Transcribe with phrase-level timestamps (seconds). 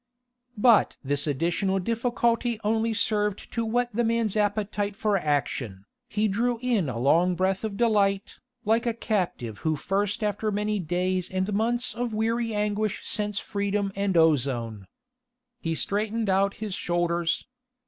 [0.57, 5.85] But this additional difficulty only served to whet the man's appetite for action.
[6.09, 10.79] He drew in a long breath of delight, like a captive who first after many
[10.79, 14.87] days and months of weary anguish scents freedom and ozone.
[15.59, 17.45] He straightened out his shoulders.